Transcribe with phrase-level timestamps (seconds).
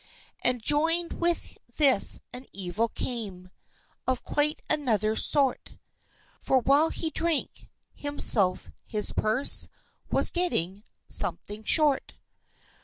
[0.41, 3.51] And join'd with this an evil came
[4.07, 5.77] Of quite another sort
[6.39, 9.69] For while he drank, himself, his purse
[10.09, 12.15] Was getting "something short."